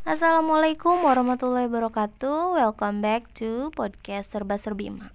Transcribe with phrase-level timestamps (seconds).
[0.00, 2.56] Assalamualaikum warahmatullahi wabarakatuh.
[2.56, 5.12] Welcome back to podcast Serba Serbima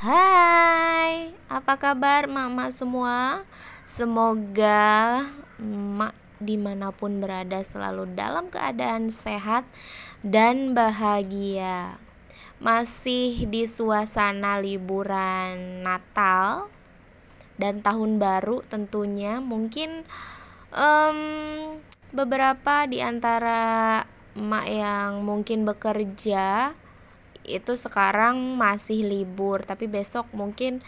[0.00, 3.44] Hai, apa kabar mama semua?
[3.84, 5.28] Semoga
[5.60, 9.68] emak di mana pun berada selalu dalam keadaan sehat
[10.24, 12.00] dan bahagia.
[12.56, 16.72] Masih di suasana liburan Natal
[17.60, 20.04] dan tahun baru tentunya mungkin
[20.72, 21.18] um,
[22.12, 26.72] beberapa di antara emak yang mungkin bekerja
[27.42, 30.80] itu sekarang masih libur tapi besok mungkin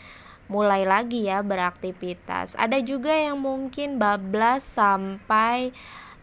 [0.48, 2.56] mulai lagi ya beraktivitas.
[2.60, 5.72] Ada juga yang mungkin bablas sampai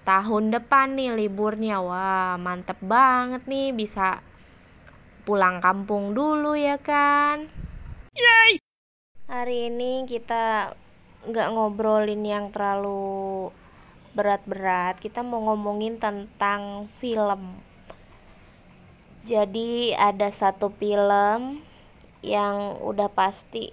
[0.06, 1.82] tahun depan nih liburnya.
[1.82, 4.22] Wah mantep banget nih bisa
[5.26, 7.50] pulang kampung dulu ya kan?
[8.14, 8.61] Yay!
[9.32, 10.76] Hari ini kita
[11.24, 13.48] nggak ngobrolin yang terlalu
[14.12, 15.00] berat-berat.
[15.00, 17.64] Kita mau ngomongin tentang film.
[19.24, 21.64] Jadi ada satu film
[22.20, 23.72] yang udah pasti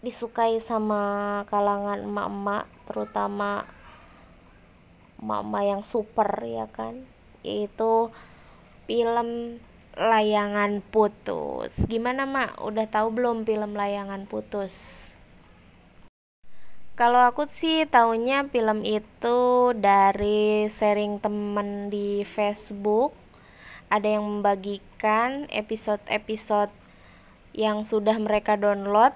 [0.00, 3.68] disukai sama kalangan emak-emak, terutama
[5.20, 7.04] emak-emak yang super ya kan,
[7.44, 8.08] yaitu
[8.88, 9.60] film
[9.96, 11.84] layangan putus.
[11.84, 12.64] Gimana, Mak?
[12.64, 15.12] Udah tahu belum film layangan putus?
[16.92, 23.16] Kalau aku sih taunya film itu dari sharing temen di Facebook.
[23.92, 26.72] Ada yang membagikan episode-episode
[27.52, 29.12] yang sudah mereka download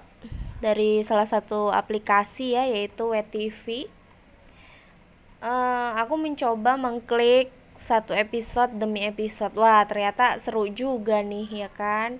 [0.57, 3.89] dari salah satu aplikasi ya yaitu WTV.
[5.37, 11.69] Uh, eh, aku mencoba mengklik satu episode demi episode wah ternyata seru juga nih ya
[11.69, 12.17] kan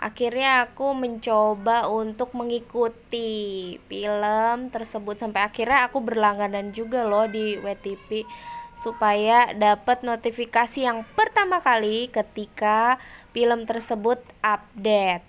[0.00, 8.26] akhirnya aku mencoba untuk mengikuti film tersebut sampai akhirnya aku berlangganan juga loh di WTP
[8.74, 12.98] supaya dapat notifikasi yang pertama kali ketika
[13.30, 15.22] film tersebut update.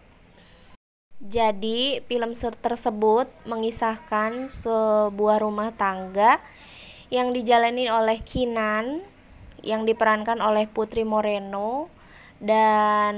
[1.21, 6.41] Jadi, film tersebut mengisahkan sebuah rumah tangga
[7.13, 9.05] yang dijalani oleh Kinan
[9.65, 11.89] yang diperankan oleh Putri Moreno
[12.37, 13.15] dan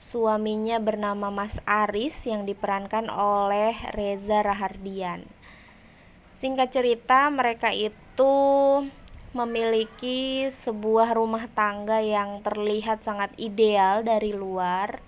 [0.00, 5.28] suaminya bernama Mas Aris yang diperankan oleh Reza Rahardian.
[6.34, 8.34] Singkat cerita, mereka itu
[9.34, 15.02] memiliki sebuah rumah tangga yang terlihat sangat ideal dari luar.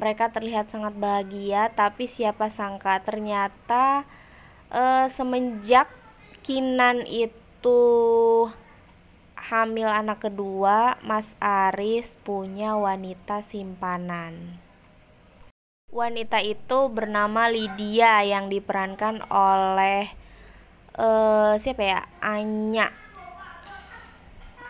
[0.00, 4.08] Mereka terlihat sangat bahagia, tapi siapa sangka ternyata
[4.72, 6.00] uh, semenjak
[6.40, 7.80] Kinan itu
[9.50, 14.62] hamil anak kedua, Mas Aris punya wanita simpanan.
[15.90, 20.06] Wanita itu bernama Lydia yang diperankan oleh
[20.94, 22.00] uh, siapa ya?
[22.22, 22.94] Anya.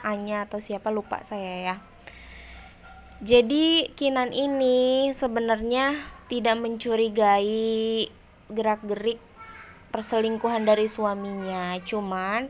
[0.01, 1.77] Anya atau siapa lupa saya ya.
[3.21, 5.93] Jadi Kinan ini sebenarnya
[6.33, 8.09] tidak mencurigai
[8.49, 9.21] gerak-gerik
[9.93, 12.49] perselingkuhan dari suaminya, cuman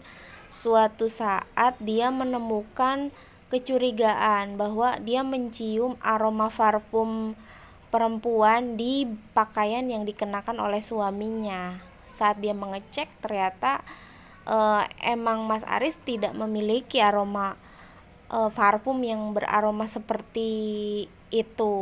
[0.50, 3.14] suatu saat dia menemukan
[3.50, 7.34] kecurigaan bahwa dia mencium aroma parfum
[7.90, 11.82] perempuan di pakaian yang dikenakan oleh suaminya.
[12.06, 13.82] Saat dia mengecek ternyata
[14.46, 17.58] uh, emang Mas Aris tidak memiliki aroma
[18.30, 21.74] uh, parfum yang beraroma seperti itu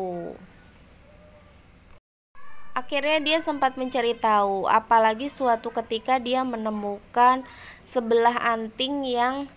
[2.79, 7.43] akhirnya dia sempat mencari tahu apalagi suatu ketika dia menemukan
[7.83, 9.51] sebelah anting yang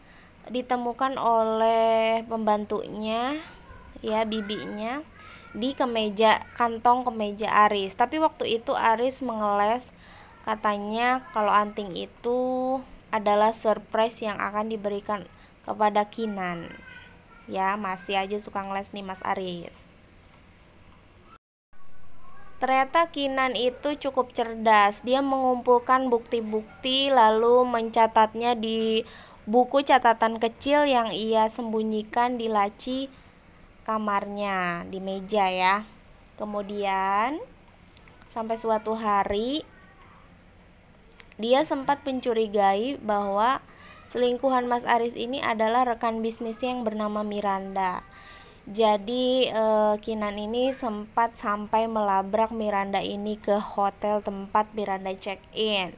[0.50, 3.38] ditemukan oleh pembantunya
[4.02, 5.06] ya bibinya
[5.54, 7.94] di kemeja kantong kemeja Aris.
[7.94, 9.94] Tapi waktu itu Aris mengeles
[10.42, 12.81] katanya kalau anting itu
[13.14, 15.30] adalah surprise yang akan diberikan
[15.62, 16.74] kepada Kinan.
[17.46, 19.91] Ya masih aja suka ngeles nih Mas Aris
[22.62, 25.02] Ternyata Kinan itu cukup cerdas.
[25.02, 29.02] Dia mengumpulkan bukti-bukti lalu mencatatnya di
[29.50, 33.10] buku catatan kecil yang ia sembunyikan di laci
[33.81, 35.90] kamarnya, di meja ya.
[36.38, 37.42] Kemudian
[38.30, 39.66] sampai suatu hari
[41.42, 43.66] dia sempat mencurigai bahwa
[44.06, 48.06] selingkuhan Mas Aris ini adalah rekan bisnisnya yang bernama Miranda.
[48.69, 55.98] Jadi uh, Kinan ini sempat sampai melabrak Miranda ini ke hotel tempat Miranda check-in.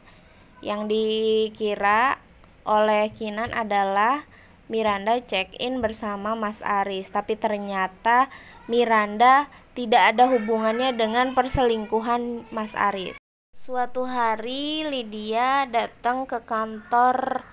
[0.64, 2.24] Yang dikira
[2.64, 4.24] oleh Kinan adalah
[4.72, 8.32] Miranda check-in bersama Mas Aris, tapi ternyata
[8.72, 13.20] Miranda tidak ada hubungannya dengan perselingkuhan Mas Aris.
[13.52, 17.44] Suatu hari Lydia datang ke kantor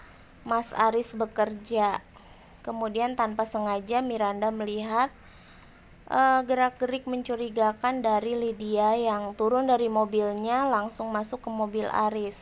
[0.47, 2.01] Mas Aris bekerja.
[2.71, 5.11] Kemudian tanpa sengaja Miranda melihat
[6.07, 12.39] uh, gerak-gerik mencurigakan dari Lydia yang turun dari mobilnya langsung masuk ke mobil Aris.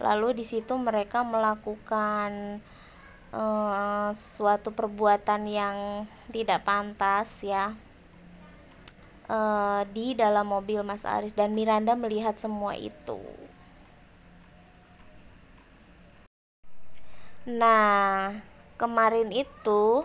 [0.00, 2.64] Lalu di situ mereka melakukan
[3.28, 7.76] uh, suatu perbuatan yang tidak pantas ya
[9.28, 13.20] uh, di dalam mobil Mas Aris dan Miranda melihat semua itu.
[17.42, 18.38] Nah,
[18.82, 20.02] kemarin itu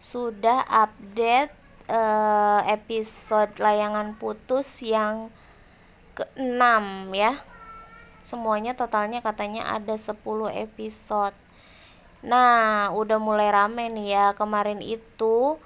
[0.00, 1.52] sudah update
[1.92, 5.28] uh, episode layangan putus yang
[6.16, 7.44] ke-6 ya.
[8.24, 10.16] Semuanya totalnya katanya ada 10
[10.56, 11.36] episode.
[12.24, 14.26] Nah, udah mulai rame nih ya.
[14.32, 15.60] Kemarin itu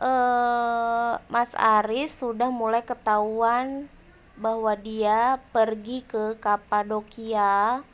[0.00, 3.92] uh, Mas Aris sudah mulai ketahuan
[4.40, 7.84] bahwa dia pergi ke Kapadokia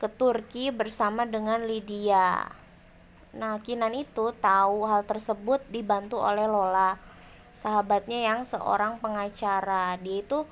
[0.00, 2.48] ke Turki bersama dengan Lydia.
[3.36, 6.96] Nah, Kinan itu tahu hal tersebut dibantu oleh Lola,
[7.52, 10.00] sahabatnya yang seorang pengacara.
[10.00, 10.48] Dia itu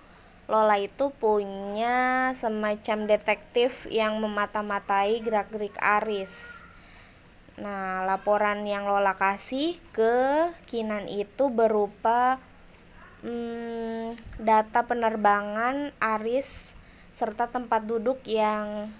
[0.46, 6.62] Lola itu punya semacam detektif yang memata-matai gerak-gerik Aris.
[7.56, 12.36] Nah, laporan yang Lola kasih ke Kinan itu berupa
[13.24, 16.76] hmm, data penerbangan Aris
[17.16, 18.92] serta tempat duduk yang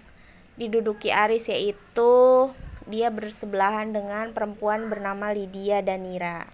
[0.57, 2.49] diduduki Aris yaitu
[2.87, 6.47] dia bersebelahan dengan perempuan bernama Lydia Danira.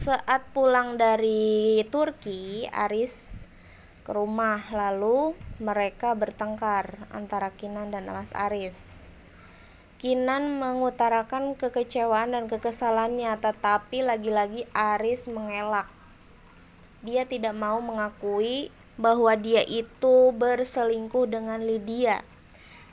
[0.00, 3.46] Saat pulang dari Turki, Aris
[4.02, 8.74] ke rumah lalu mereka bertengkar antara Kinan dan Mas Aris.
[10.00, 15.86] Kinan mengutarakan kekecewaan dan kekesalannya, tetapi lagi-lagi Aris mengelak.
[17.04, 22.24] Dia tidak mau mengakui bahwa dia itu berselingkuh dengan Lydia.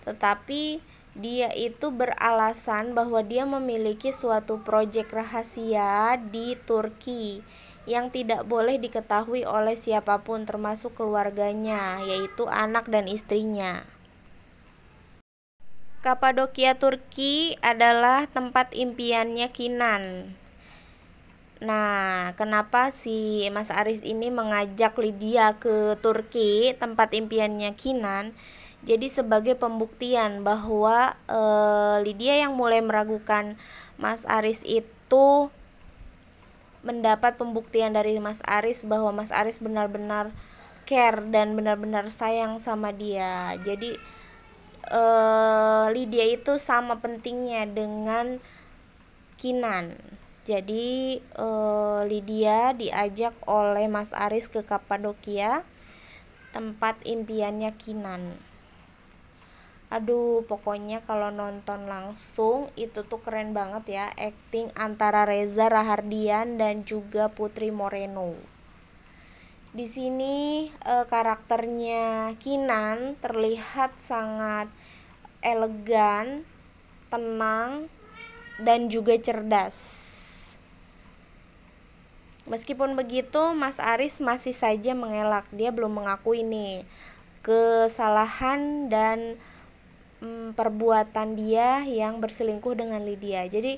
[0.04, 0.80] Tetapi
[1.18, 7.42] dia itu beralasan bahwa dia memiliki suatu proyek rahasia di Turki
[7.90, 13.88] yang tidak boleh diketahui oleh siapa pun termasuk keluarganya, yaitu anak dan istrinya.
[16.06, 20.36] Kapadokia Turki adalah tempat impiannya Kinan.
[21.58, 28.38] Nah, kenapa si Mas Aris ini mengajak Lydia ke Turki, tempat impiannya Kinan?
[28.86, 31.42] Jadi sebagai pembuktian bahwa e,
[32.06, 33.58] Lydia yang mulai meragukan
[33.98, 35.50] Mas Aris itu
[36.86, 40.32] mendapat pembuktian dari Mas Aris bahwa Mas Aris benar-benar
[40.88, 43.60] care dan benar-benar sayang sama dia.
[43.60, 44.00] Jadi
[44.88, 48.40] uh, Lydia itu sama pentingnya dengan
[49.38, 50.00] Kinan.
[50.48, 55.68] Jadi uh, Lydia diajak oleh Mas Aris ke Kapadokia,
[56.56, 58.40] tempat impiannya Kinan.
[59.88, 66.84] Aduh, pokoknya kalau nonton langsung itu tuh keren banget ya acting antara Reza Rahardian dan
[66.84, 68.36] juga Putri Moreno.
[69.72, 74.68] Di sini e, karakternya Kinan terlihat sangat
[75.40, 76.44] elegan,
[77.08, 77.88] tenang,
[78.60, 80.04] dan juga cerdas.
[82.44, 85.48] Meskipun begitu, Mas Aris masih saja mengelak.
[85.56, 86.84] Dia belum mengakui nih
[87.40, 89.40] kesalahan dan
[90.22, 93.46] mm, perbuatan dia yang berselingkuh dengan Lydia.
[93.46, 93.78] Jadi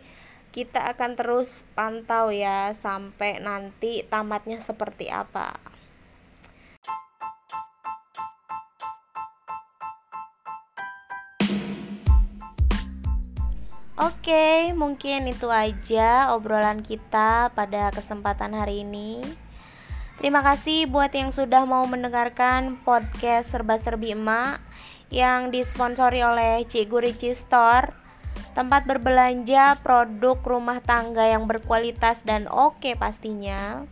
[0.50, 5.54] kita akan terus pantau ya sampai nanti tamatnya seperti apa.
[14.00, 19.20] Oke, mungkin itu aja obrolan kita pada kesempatan hari ini.
[20.16, 24.64] Terima kasih buat yang sudah mau mendengarkan podcast Serba-serbi Emak
[25.10, 27.90] yang disponsori oleh Cikgu Rici Store,
[28.54, 33.86] tempat berbelanja produk rumah tangga yang berkualitas dan oke pastinya.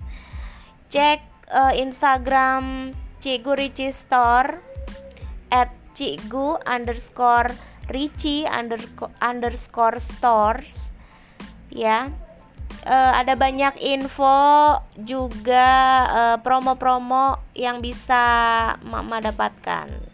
[0.88, 1.20] Cek
[1.52, 4.62] uh, Instagram Cikgu Rici Store
[5.50, 7.52] at cikgu underscore
[7.90, 8.46] Richie
[9.24, 10.94] underscore stores.
[11.72, 12.14] Ya.
[12.88, 15.68] Uh, ada banyak info juga
[16.08, 18.24] uh, promo-promo yang bisa
[18.80, 20.07] mama dapatkan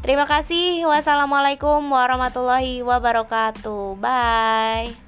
[0.00, 0.86] terima kasih.
[0.86, 3.98] Wassalamualaikum warahmatullahi wabarakatuh.
[3.98, 5.07] Bye